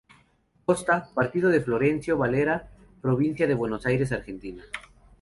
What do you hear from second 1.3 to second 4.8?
de Florencio Varela, Provincia de Buenos Aires, Argentina.